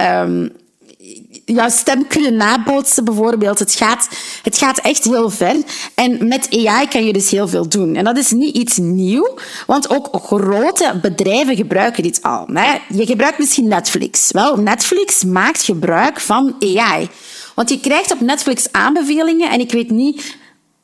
jouw 1.53 1.69
stem 1.69 2.07
kunnen 2.07 2.37
nabootsen, 2.37 3.05
bijvoorbeeld. 3.05 3.59
Het 3.59 3.75
gaat, 3.75 4.09
het 4.43 4.59
gaat 4.59 4.79
echt 4.79 5.05
heel 5.05 5.31
ver. 5.31 5.57
En 5.95 6.29
met 6.29 6.49
AI 6.67 6.89
kan 6.89 7.05
je 7.05 7.13
dus 7.13 7.31
heel 7.31 7.49
veel 7.49 7.69
doen. 7.69 7.95
En 7.95 8.05
dat 8.05 8.17
is 8.17 8.31
niet 8.31 8.57
iets 8.57 8.77
nieuw, 8.77 9.35
want 9.67 9.91
ook 9.91 10.09
grote 10.13 10.99
bedrijven 11.03 11.57
gebruiken 11.57 12.03
dit 12.03 12.23
al. 12.23 12.49
Je 12.89 13.07
gebruikt 13.07 13.39
misschien 13.39 13.69
Netflix. 13.69 14.31
Wel, 14.31 14.57
Netflix 14.57 15.25
maakt 15.25 15.63
gebruik 15.63 16.21
van 16.21 16.55
AI. 16.61 17.09
Want 17.55 17.69
je 17.71 17.81
krijgt 17.81 18.13
op 18.13 18.21
Netflix 18.21 18.73
aanbevelingen 18.73 19.51
en 19.51 19.61
ik 19.61 19.73
weet 19.73 19.91
niet 19.91 20.39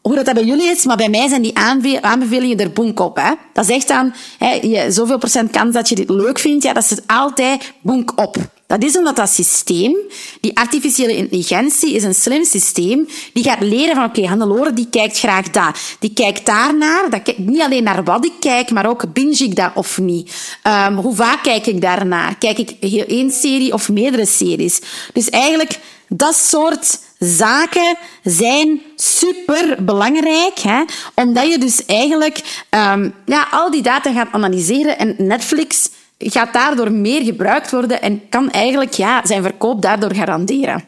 hoe 0.06 0.14
dat 0.14 0.34
bij 0.34 0.44
jullie 0.44 0.70
is, 0.70 0.84
maar 0.84 0.96
bij 0.96 1.08
mij 1.08 1.28
zijn 1.28 1.42
die 1.42 1.58
aanbevelingen 2.00 2.58
er 2.58 2.72
boek 2.72 3.00
op. 3.00 3.16
Hè? 3.16 3.32
Dat 3.52 3.66
zegt 3.66 3.88
dan, 3.88 4.12
hè, 4.38 4.52
je, 4.52 4.92
zoveel 4.92 5.18
procent 5.18 5.50
kans 5.50 5.74
dat 5.74 5.88
je 5.88 5.94
dit 5.94 6.10
leuk 6.10 6.38
vindt, 6.38 6.64
ja, 6.64 6.72
dat 6.72 6.84
zit 6.84 7.02
altijd 7.06 7.72
boek 7.82 8.12
op. 8.16 8.36
Dat 8.66 8.82
is 8.82 8.96
omdat 8.96 9.16
dat 9.16 9.28
systeem, 9.28 9.96
die 10.40 10.58
artificiële 10.58 11.16
intelligentie, 11.16 11.94
is 11.94 12.02
een 12.02 12.14
slim 12.14 12.44
systeem 12.44 13.08
die 13.32 13.44
gaat 13.44 13.60
leren 13.60 13.94
van 13.94 14.04
oké, 14.04 14.18
okay, 14.18 14.30
Hannelore 14.30 14.72
die 14.72 14.88
kijkt 14.90 15.18
graag 15.18 15.50
daar. 15.50 15.80
Die 15.98 16.12
kijkt 16.12 16.46
daarnaar, 16.46 17.10
dat 17.10 17.22
kijkt 17.22 17.38
niet 17.38 17.60
alleen 17.60 17.82
naar 17.84 18.04
wat 18.04 18.24
ik 18.24 18.32
kijk, 18.40 18.70
maar 18.70 18.88
ook 18.88 19.12
binge 19.12 19.44
ik 19.44 19.56
dat 19.56 19.70
of 19.74 19.98
niet. 19.98 20.34
Um, 20.64 20.96
hoe 20.96 21.14
vaak 21.14 21.42
kijk 21.42 21.66
ik 21.66 21.80
daarnaar? 21.80 22.38
Kijk 22.38 22.58
ik 22.58 22.70
één 23.08 23.30
serie 23.30 23.72
of 23.72 23.88
meerdere 23.88 24.26
series? 24.26 24.80
Dus 25.12 25.30
eigenlijk 25.30 25.78
dat 26.08 26.34
soort 26.34 26.98
zaken 27.18 27.96
zijn 28.22 28.80
super 28.96 29.84
belangrijk, 29.84 30.58
hè? 30.58 30.82
omdat 31.14 31.50
je 31.50 31.58
dus 31.58 31.84
eigenlijk 31.84 32.64
um, 32.70 33.14
ja, 33.26 33.48
al 33.50 33.70
die 33.70 33.82
data 33.82 34.12
gaat 34.12 34.32
analyseren 34.32 34.98
en 34.98 35.14
Netflix 35.18 35.88
gaat 36.18 36.52
daardoor 36.52 36.92
meer 36.92 37.22
gebruikt 37.22 37.70
worden 37.70 38.02
en 38.02 38.28
kan 38.28 38.50
eigenlijk 38.50 38.92
ja, 38.92 39.26
zijn 39.26 39.42
verkoop 39.42 39.82
daardoor 39.82 40.14
garanderen. 40.14 40.84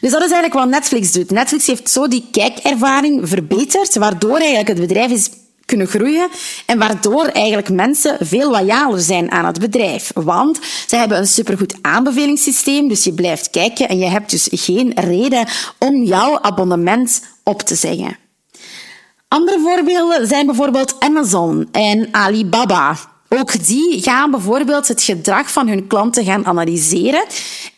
Dus 0.00 0.10
dat 0.10 0.22
is 0.22 0.30
eigenlijk 0.30 0.54
wat 0.54 0.68
Netflix 0.68 1.12
doet. 1.12 1.30
Netflix 1.30 1.66
heeft 1.66 1.90
zo 1.90 2.08
die 2.08 2.28
kijkervaring 2.30 3.28
verbeterd, 3.28 3.94
waardoor 3.94 4.38
eigenlijk 4.38 4.68
het 4.68 4.80
bedrijf 4.80 5.10
is 5.10 5.30
kunnen 5.64 5.86
groeien 5.86 6.28
en 6.66 6.78
waardoor 6.78 7.24
eigenlijk 7.24 7.68
mensen 7.68 8.16
veel 8.20 8.50
loyaler 8.50 9.00
zijn 9.00 9.30
aan 9.30 9.44
het 9.44 9.60
bedrijf. 9.60 10.10
Want 10.14 10.58
ze 10.86 10.96
hebben 10.96 11.18
een 11.18 11.26
supergoed 11.26 11.74
aanbevelingssysteem, 11.80 12.88
dus 12.88 13.04
je 13.04 13.12
blijft 13.12 13.50
kijken 13.50 13.88
en 13.88 13.98
je 13.98 14.06
hebt 14.06 14.30
dus 14.30 14.48
geen 14.50 14.92
reden 14.94 15.46
om 15.78 16.02
jouw 16.02 16.40
abonnement 16.40 17.22
op 17.42 17.62
te 17.62 17.74
zeggen. 17.74 18.16
Andere 19.28 19.60
voorbeelden 19.60 20.26
zijn 20.26 20.46
bijvoorbeeld 20.46 20.96
Amazon 20.98 21.68
en 21.72 22.08
Alibaba. 22.10 22.96
Ook 23.38 23.66
die 23.66 24.02
gaan 24.02 24.30
bijvoorbeeld 24.30 24.88
het 24.88 25.02
gedrag 25.02 25.52
van 25.52 25.68
hun 25.68 25.86
klanten 25.86 26.24
gaan 26.24 26.46
analyseren. 26.46 27.24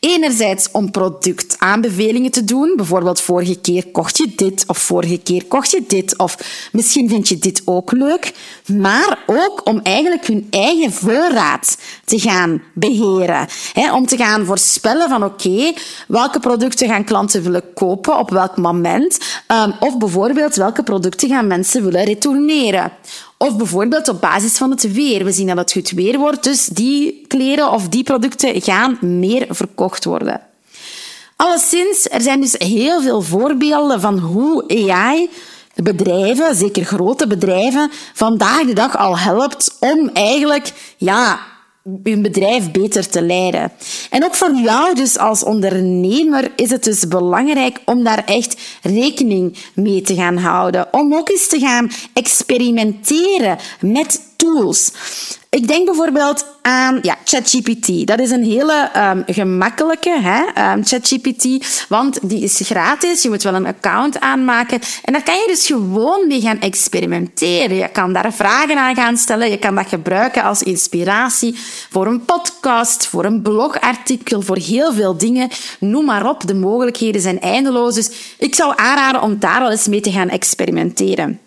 Enerzijds 0.00 0.70
om 0.70 0.90
productaanbevelingen 0.90 2.30
te 2.30 2.44
doen. 2.44 2.72
Bijvoorbeeld 2.76 3.20
vorige 3.20 3.60
keer 3.60 3.86
kocht 3.92 4.16
je 4.16 4.32
dit 4.36 4.64
of 4.66 4.78
vorige 4.78 5.18
keer 5.18 5.44
kocht 5.44 5.70
je 5.70 5.84
dit 5.88 6.18
of 6.18 6.36
misschien 6.72 7.08
vind 7.08 7.28
je 7.28 7.38
dit 7.38 7.62
ook 7.64 7.92
leuk. 7.92 8.32
Maar 8.66 9.18
ook 9.26 9.60
om 9.64 9.80
eigenlijk 9.82 10.26
hun 10.26 10.46
eigen 10.50 10.92
voorraad 10.92 11.78
te 12.04 12.18
gaan 12.18 12.62
beheren. 12.74 13.48
om 13.92 14.06
te 14.06 14.16
gaan 14.16 14.44
voorspellen 14.44 15.08
van 15.08 15.24
oké, 15.24 15.72
welke 16.08 16.40
producten 16.40 16.88
gaan 16.88 17.04
klanten 17.04 17.42
willen 17.42 17.72
kopen 17.74 18.18
op 18.18 18.30
welk 18.30 18.56
moment. 18.56 19.18
Um, 19.48 19.74
of 19.80 19.98
bijvoorbeeld 19.98 20.54
welke 20.56 20.82
producten 20.82 21.28
gaan 21.28 21.46
mensen 21.46 21.84
willen 21.84 22.04
retourneren. 22.04 22.92
Of 23.38 23.56
bijvoorbeeld 23.56 24.08
op 24.08 24.20
basis 24.20 24.56
van 24.56 24.70
het 24.70 24.92
weer. 24.92 25.24
We 25.24 25.32
zien 25.32 25.46
dat 25.46 25.56
het 25.56 25.72
goed 25.72 25.90
weer 25.90 26.18
wordt, 26.18 26.44
dus 26.44 26.66
die 26.66 27.24
kleren 27.28 27.70
of 27.70 27.88
die 27.88 28.02
producten 28.02 28.62
gaan 28.62 28.98
meer 29.00 29.46
verkocht 29.48 30.04
worden. 30.04 30.40
Alleszins, 31.36 32.08
er 32.10 32.20
zijn 32.20 32.40
dus 32.40 32.54
heel 32.58 33.02
veel 33.02 33.22
voorbeelden 33.22 34.00
van 34.00 34.18
hoe 34.18 34.64
AI 34.68 35.30
bedrijven, 35.74 36.54
zeker 36.54 36.84
grote 36.84 37.26
bedrijven, 37.26 37.90
vandaag 38.14 38.64
de 38.66 38.72
dag 38.72 38.96
al 38.96 39.18
helpt 39.18 39.76
om 39.80 40.10
eigenlijk 40.12 40.72
ja, 40.96 41.40
je 42.04 42.20
bedrijf 42.20 42.70
beter 42.70 43.08
te 43.08 43.22
leiden. 43.22 43.72
En 44.10 44.24
ook 44.24 44.34
voor 44.34 44.54
jou 44.54 44.94
dus 44.94 45.18
als 45.18 45.44
ondernemer 45.44 46.52
is 46.56 46.70
het 46.70 46.84
dus 46.84 47.08
belangrijk 47.08 47.80
om 47.84 48.04
daar 48.04 48.24
echt 48.24 48.56
rekening 48.82 49.56
mee 49.74 50.02
te 50.02 50.14
gaan 50.14 50.36
houden. 50.36 50.88
Om 50.90 51.14
ook 51.14 51.28
eens 51.28 51.48
te 51.48 51.58
gaan 51.58 51.90
experimenteren 52.12 53.58
met 53.80 54.20
tools. 54.36 54.92
Ik 55.56 55.68
denk 55.68 55.86
bijvoorbeeld 55.86 56.46
aan 56.62 56.98
ja, 57.02 57.16
ChatGPT. 57.24 58.06
Dat 58.06 58.20
is 58.20 58.30
een 58.30 58.44
hele 58.44 58.90
um, 58.96 59.22
gemakkelijke 59.26 60.20
hè, 60.20 60.72
um, 60.72 60.84
ChatGPT, 60.84 61.66
want 61.88 62.18
die 62.22 62.42
is 62.42 62.60
gratis. 62.64 63.22
Je 63.22 63.28
moet 63.28 63.42
wel 63.42 63.54
een 63.54 63.66
account 63.66 64.20
aanmaken. 64.20 64.80
En 65.04 65.12
daar 65.12 65.22
kan 65.22 65.34
je 65.34 65.44
dus 65.46 65.66
gewoon 65.66 66.26
mee 66.26 66.40
gaan 66.40 66.60
experimenteren. 66.60 67.76
Je 67.76 67.88
kan 67.88 68.12
daar 68.12 68.32
vragen 68.32 68.78
aan 68.78 68.94
gaan 68.94 69.16
stellen. 69.16 69.50
Je 69.50 69.58
kan 69.58 69.74
dat 69.74 69.88
gebruiken 69.88 70.42
als 70.42 70.62
inspiratie 70.62 71.58
voor 71.90 72.06
een 72.06 72.24
podcast, 72.24 73.06
voor 73.06 73.24
een 73.24 73.42
blogartikel, 73.42 74.42
voor 74.42 74.56
heel 74.56 74.92
veel 74.92 75.16
dingen. 75.16 75.48
Noem 75.80 76.04
maar 76.04 76.28
op. 76.28 76.46
De 76.46 76.54
mogelijkheden 76.54 77.20
zijn 77.20 77.40
eindeloos. 77.40 77.94
Dus 77.94 78.10
ik 78.38 78.54
zou 78.54 78.72
aanraden 78.76 79.22
om 79.22 79.38
daar 79.38 79.60
al 79.60 79.70
eens 79.70 79.88
mee 79.88 80.00
te 80.00 80.12
gaan 80.12 80.28
experimenteren. 80.28 81.40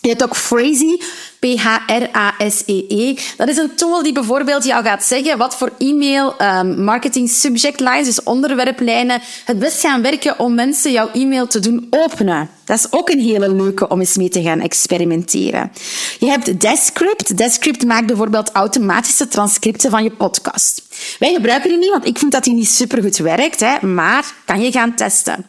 Je 0.00 0.08
hebt 0.08 0.22
ook 0.22 0.36
Phrasee, 0.36 1.02
P-H-R-A-S-E-E. 1.38 3.16
Dat 3.36 3.48
is 3.48 3.56
een 3.56 3.74
tool 3.74 4.02
die 4.02 4.12
bijvoorbeeld 4.12 4.64
jou 4.64 4.84
gaat 4.84 5.04
zeggen 5.04 5.38
wat 5.38 5.56
voor 5.56 5.72
e-mail 5.78 6.34
um, 6.42 6.84
marketing 6.84 7.30
subject 7.30 7.80
lines, 7.80 8.04
dus 8.04 8.22
onderwerplijnen, 8.22 9.20
het 9.44 9.58
best 9.58 9.80
gaan 9.80 10.02
werken 10.02 10.38
om 10.38 10.54
mensen 10.54 10.92
jouw 10.92 11.10
e-mail 11.12 11.46
te 11.46 11.60
doen 11.60 11.86
openen. 11.90 12.55
Dat 12.66 12.78
is 12.78 12.86
ook 12.90 13.10
een 13.10 13.20
hele 13.20 13.52
leuke 13.52 13.88
om 13.88 14.00
eens 14.00 14.16
mee 14.16 14.28
te 14.28 14.42
gaan 14.42 14.60
experimenteren. 14.60 15.72
Je 16.18 16.26
hebt 16.26 16.60
Descript. 16.60 17.36
Descript 17.36 17.84
maakt 17.84 18.06
bijvoorbeeld 18.06 18.52
automatische 18.52 19.28
transcripten 19.28 19.90
van 19.90 20.02
je 20.02 20.10
podcast. 20.10 20.82
Wij 21.18 21.32
gebruiken 21.32 21.68
die 21.68 21.78
niet, 21.78 21.90
want 21.90 22.06
ik 22.06 22.18
vind 22.18 22.32
dat 22.32 22.44
die 22.44 22.54
niet 22.54 22.68
supergoed 22.68 23.16
werkt, 23.16 23.60
hè, 23.60 23.86
maar 23.86 24.34
kan 24.44 24.60
je 24.60 24.72
gaan 24.72 24.94
testen. 24.94 25.46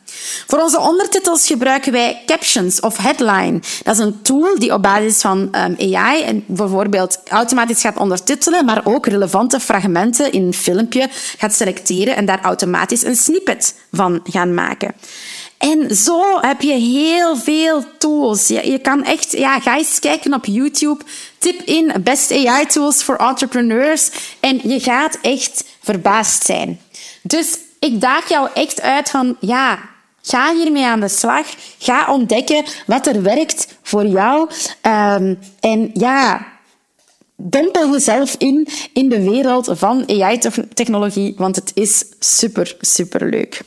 Voor 0.48 0.60
onze 0.60 0.80
ondertitels 0.80 1.48
gebruiken 1.48 1.92
wij 1.92 2.22
Captions 2.26 2.80
of 2.80 2.98
Headline. 2.98 3.60
Dat 3.84 3.96
is 3.96 4.06
een 4.06 4.22
tool 4.22 4.60
die 4.60 4.74
op 4.74 4.82
basis 4.82 5.22
van 5.22 5.40
um, 5.40 5.94
AI 5.94 6.22
en 6.22 6.44
bijvoorbeeld 6.48 7.20
automatisch 7.28 7.82
gaat 7.82 7.98
ondertitelen, 7.98 8.66
maar 8.66 8.82
ook 8.84 9.06
relevante 9.06 9.60
fragmenten 9.60 10.32
in 10.32 10.44
een 10.44 10.54
filmpje 10.54 11.10
gaat 11.38 11.54
selecteren 11.54 12.16
en 12.16 12.26
daar 12.26 12.42
automatisch 12.42 13.04
een 13.04 13.16
snippet 13.16 13.76
van 13.92 14.20
gaan 14.24 14.54
maken. 14.54 14.94
En 15.58 15.96
zo 15.96 16.40
heb 16.42 16.62
je 16.62 16.74
heel 16.74 17.38
veel 17.38 17.84
tools. 17.98 18.48
Je, 18.48 18.72
je 18.72 18.80
kan 18.80 19.04
echt, 19.04 19.32
ja, 19.32 19.60
ga 19.60 19.78
eens 19.78 20.00
kijken 20.00 20.34
op 20.34 20.46
YouTube. 20.46 21.04
Tip 21.38 21.62
in 21.62 21.94
Best 22.04 22.32
AI 22.32 22.66
Tools 22.66 23.02
for 23.04 23.16
Entrepreneurs. 23.16 24.12
En 24.40 24.60
je 24.64 24.80
gaat 24.80 25.18
echt 25.22 25.64
verbaasd 25.82 26.44
zijn. 26.44 26.80
Dus 27.22 27.58
ik 27.80 28.02
daag 28.02 28.30
jou 28.30 28.50
echt 28.54 28.82
uit 28.82 29.10
van, 29.10 29.38
ja, 29.40 29.80
ga 30.22 30.56
hiermee 30.56 30.86
aan 30.86 31.00
de 31.00 31.08
slag. 31.08 31.46
Ga 31.78 32.14
ontdekken 32.14 32.64
wat 32.86 33.08
er 33.08 33.22
werkt 33.22 33.78
voor 33.82 34.06
jou. 34.06 34.50
Um, 34.82 35.40
en 35.60 35.90
ja, 35.94 36.48
dompel 37.36 37.92
jezelf 37.92 38.36
in 38.38 38.68
in 38.94 39.10
de 39.10 39.30
wereld 39.30 39.70
van 39.72 40.10
AI-technologie, 40.10 41.34
want 41.38 41.56
het 41.56 41.72
is 41.74 42.06
super, 42.20 42.76
super 42.80 43.30
leuk. 43.30 43.62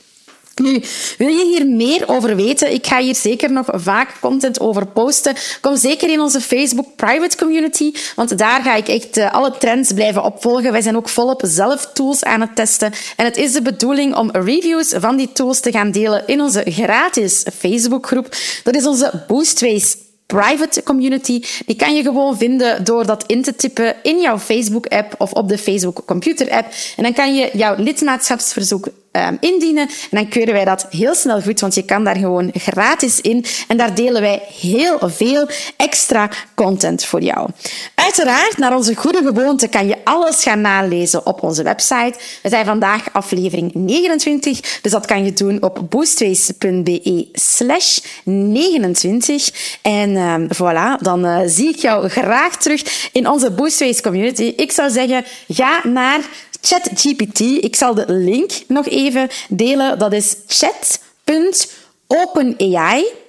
Nu, 0.61 0.83
wil 1.17 1.27
je 1.27 1.45
hier 1.45 1.67
meer 1.67 2.03
over 2.07 2.35
weten? 2.35 2.73
Ik 2.73 2.87
ga 2.87 2.99
hier 2.99 3.15
zeker 3.15 3.51
nog 3.51 3.67
vaak 3.71 4.19
content 4.19 4.59
over 4.59 4.85
posten. 4.85 5.35
Kom 5.61 5.75
zeker 5.75 6.09
in 6.09 6.19
onze 6.19 6.41
Facebook 6.41 6.95
private 6.95 7.37
community, 7.37 7.93
want 8.15 8.37
daar 8.37 8.61
ga 8.61 8.75
ik 8.75 8.87
echt 8.87 9.17
uh, 9.17 9.33
alle 9.33 9.57
trends 9.57 9.93
blijven 9.93 10.23
opvolgen. 10.23 10.71
Wij 10.71 10.81
zijn 10.81 10.97
ook 10.97 11.09
volop 11.09 11.41
zelf 11.45 11.89
tools 11.93 12.23
aan 12.23 12.41
het 12.41 12.55
testen. 12.55 12.93
En 13.15 13.25
het 13.25 13.37
is 13.37 13.53
de 13.53 13.61
bedoeling 13.61 14.15
om 14.15 14.31
reviews 14.31 14.93
van 14.97 15.15
die 15.15 15.31
tools 15.31 15.59
te 15.59 15.71
gaan 15.71 15.91
delen 15.91 16.23
in 16.27 16.41
onze 16.41 16.63
gratis 16.65 17.45
Facebookgroep. 17.57 18.35
Dat 18.63 18.75
is 18.75 18.85
onze 18.85 19.23
Boostways 19.27 19.97
private 20.25 20.83
community. 20.83 21.43
Die 21.65 21.75
kan 21.75 21.95
je 21.95 22.03
gewoon 22.03 22.37
vinden 22.37 22.83
door 22.83 23.05
dat 23.05 23.23
in 23.27 23.41
te 23.41 23.55
typen 23.55 23.95
in 24.03 24.19
jouw 24.19 24.39
Facebook-app 24.39 25.15
of 25.17 25.31
op 25.31 25.49
de 25.49 25.57
Facebook 25.57 26.01
Computer-app. 26.05 26.73
En 26.97 27.03
dan 27.03 27.13
kan 27.13 27.35
je 27.35 27.49
jouw 27.53 27.75
lidmaatschapsverzoek 27.77 28.87
um, 29.11 29.37
indienen. 29.39 29.87
En 29.87 30.17
dan 30.17 30.27
keuren 30.27 30.53
wij 30.53 30.65
dat 30.65 30.87
heel 30.89 31.15
snel 31.15 31.41
goed, 31.41 31.59
want 31.59 31.75
je 31.75 31.83
kan 31.83 32.03
daar 32.03 32.17
gewoon 32.17 32.51
gratis 32.53 33.21
in. 33.21 33.45
En 33.67 33.77
daar 33.77 33.95
delen 33.95 34.21
wij 34.21 34.41
heel 34.61 34.97
veel 35.01 35.47
extra 35.77 36.29
content 36.55 37.05
voor 37.05 37.21
jou. 37.21 37.49
Uiteraard, 37.95 38.57
naar 38.57 38.75
onze 38.75 38.95
goede 38.95 39.21
gewoonte 39.23 39.67
kan 39.67 39.87
je 39.87 39.97
alles 40.03 40.43
gaan 40.43 40.61
nalezen 40.61 41.25
op 41.25 41.43
onze 41.43 41.63
website. 41.63 42.13
We 42.41 42.49
zijn 42.49 42.65
vandaag 42.65 43.13
aflevering 43.13 43.73
29, 43.73 44.79
dus 44.81 44.91
dat 44.91 45.05
kan 45.05 45.25
je 45.25 45.33
doen 45.33 45.63
op 45.63 45.85
boostways.be 45.89 47.27
slash 47.33 47.99
29. 48.23 49.77
En 49.81 50.15
um, 50.15 50.47
voilà, 50.55 51.01
dan 51.01 51.25
uh, 51.25 51.39
zie 51.45 51.69
ik 51.69 51.75
jou 51.75 52.09
graag 52.09 52.57
terug 52.57 53.09
in 53.11 53.29
onze 53.29 53.51
Boostways 53.51 54.01
community. 54.01 54.53
Ik 54.55 54.71
zou 54.71 54.89
zeggen, 54.89 55.23
ga 55.47 55.87
naar 55.87 56.19
ChatGPT. 56.61 57.39
Ik 57.39 57.75
zal 57.75 57.93
de 57.93 58.05
link 58.07 58.51
nog 58.67 58.87
even 58.87 59.29
delen. 59.49 59.99
Dat 59.99 60.13
is 60.13 60.35
chat.openai, 60.47 61.85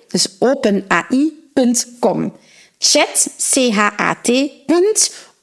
dus 0.08 0.28
openai.com. 0.38 2.32
Chat, 2.78 3.28
C-H-A-T, 3.38 4.50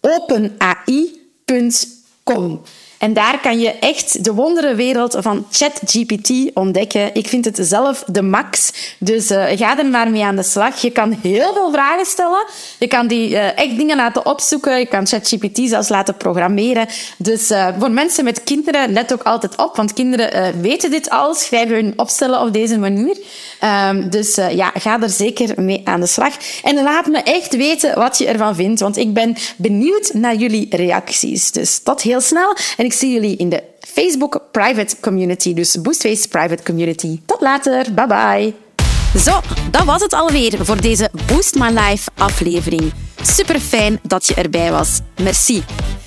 openai.com. 0.01 1.01
En 2.99 3.13
daar 3.13 3.39
kan 3.41 3.59
je 3.59 3.71
echt 3.71 4.23
de 4.23 4.33
wonderenwereld 4.33 5.15
van 5.19 5.45
ChatGPT 5.51 6.31
ontdekken. 6.53 7.15
Ik 7.15 7.27
vind 7.27 7.45
het 7.45 7.59
zelf 7.61 8.03
de 8.07 8.21
max. 8.21 8.71
Dus 8.97 9.31
uh, 9.31 9.45
ga 9.55 9.77
er 9.77 9.85
maar 9.85 10.09
mee 10.09 10.23
aan 10.23 10.35
de 10.35 10.43
slag. 10.43 10.81
Je 10.81 10.91
kan 10.91 11.17
heel 11.21 11.53
veel 11.53 11.71
vragen 11.71 12.05
stellen. 12.05 12.45
Je 12.79 12.87
kan 12.87 13.07
die 13.07 13.29
uh, 13.29 13.57
echt 13.57 13.77
dingen 13.77 13.95
laten 13.95 14.25
opzoeken. 14.25 14.79
Je 14.79 14.85
kan 14.85 15.07
ChatGPT 15.07 15.59
zelfs 15.63 15.89
laten 15.89 16.17
programmeren. 16.17 16.87
Dus 17.17 17.51
uh, 17.51 17.67
voor 17.79 17.91
mensen 17.91 18.23
met 18.23 18.43
kinderen, 18.43 18.93
let 18.93 19.13
ook 19.13 19.23
altijd 19.23 19.57
op. 19.57 19.75
Want 19.75 19.93
kinderen 19.93 20.61
weten 20.61 20.91
dit 20.91 21.09
al. 21.09 21.33
Schrijven 21.33 21.75
hun 21.75 21.93
opstellen 21.95 22.41
op 22.41 22.53
deze 22.53 22.77
manier. 22.77 23.17
Um, 23.89 24.09
dus 24.09 24.35
ja, 24.35 24.71
ga 24.73 25.01
er 25.01 25.09
zeker 25.09 25.61
mee 25.61 25.81
aan 25.83 25.99
de 25.99 26.07
slag. 26.07 26.33
En 26.63 26.83
laat 26.83 27.05
me 27.05 27.17
echt 27.17 27.55
weten 27.55 27.95
wat 27.95 28.17
je 28.17 28.27
ervan 28.27 28.55
vindt. 28.55 28.79
Want 28.79 28.97
ik 28.97 29.13
ben 29.13 29.35
benieuwd 29.57 30.13
naar 30.13 30.35
jullie 30.35 30.75
reacties. 30.75 31.51
Dus 31.51 31.79
tot 31.83 32.01
heel 32.01 32.21
snel. 32.21 32.55
Ik 32.89 32.95
zie 32.95 33.13
jullie 33.13 33.37
in 33.37 33.49
de 33.49 33.63
Facebook 33.79 34.41
Private 34.51 34.95
Community, 34.99 35.53
dus 35.53 35.81
Boostface 35.81 36.27
Private 36.27 36.63
Community. 36.63 37.19
Tot 37.25 37.41
later, 37.41 37.93
bye 37.93 38.07
bye. 38.07 38.53
Zo, 39.19 39.39
dat 39.71 39.83
was 39.83 40.01
het 40.01 40.13
alweer 40.13 40.65
voor 40.65 40.81
deze 40.81 41.09
Boost 41.27 41.55
My 41.55 41.67
Life 41.67 42.09
aflevering. 42.17 42.93
Super 43.21 43.59
fijn 43.59 43.99
dat 44.03 44.27
je 44.27 44.33
erbij 44.33 44.71
was. 44.71 44.99
Merci. 45.21 45.63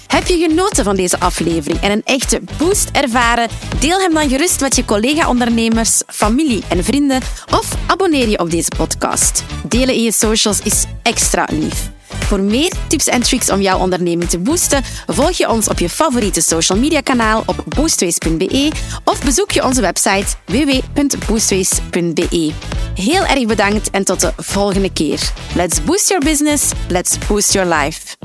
Heb 0.07 0.27
je 0.27 0.47
genoten 0.49 0.85
van 0.85 0.97
deze 0.97 1.21
aflevering 1.21 1.81
en 1.81 1.91
een 1.91 2.03
echte 2.05 2.41
boost 2.59 2.91
ervaren? 2.93 3.49
Deel 3.81 4.01
hem 4.01 4.15
dan 4.15 4.29
gerust 4.29 4.61
met 4.61 4.77
je 4.77 4.85
collega-ondernemers, 4.85 6.03
familie 6.07 6.63
en 6.69 6.85
vrienden 6.85 7.21
of 7.51 7.77
abonneer 7.87 8.29
je 8.29 8.39
op 8.39 8.51
deze 8.51 8.71
podcast. 8.77 9.45
Delen 9.69 9.95
in 9.95 10.03
je 10.03 10.13
socials 10.13 10.61
is 10.61 10.85
extra 11.03 11.49
lief. 11.53 11.91
Voor 12.19 12.41
meer 12.41 12.73
tips 12.89 13.07
en 13.07 13.23
tricks 13.23 13.51
om 13.51 13.61
jouw 13.61 13.79
onderneming 13.79 14.31
te 14.31 14.39
boosten, 14.39 14.83
volg 15.07 15.31
je 15.31 15.51
ons 15.51 15.69
op 15.69 15.79
je 15.79 15.89
favoriete 15.89 16.41
social 16.41 16.79
media 16.79 17.01
kanaal 17.01 17.43
op 17.47 17.65
boostways.be 17.69 18.71
of 19.05 19.25
bezoek 19.25 19.51
je 19.51 19.65
onze 19.65 19.81
website 19.81 20.27
www.boostways.be. 20.47 22.53
Heel 22.95 23.25
erg 23.25 23.47
bedankt 23.47 23.91
en 23.91 24.05
tot 24.05 24.21
de 24.21 24.33
volgende 24.37 24.93
keer. 24.93 25.33
Let's 25.55 25.85
boost 25.85 26.09
your 26.09 26.25
business, 26.25 26.71
let's 26.89 27.19
boost 27.29 27.53
your 27.53 27.75
life. 27.75 28.17